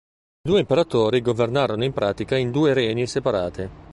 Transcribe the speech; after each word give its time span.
I 0.47 0.49
due 0.49 0.59
imperatori 0.61 1.21
governarono 1.21 1.83
in 1.83 1.93
pratica 1.93 2.35
in 2.35 2.49
due 2.49 2.73
regni 2.73 3.05
separati. 3.05 3.69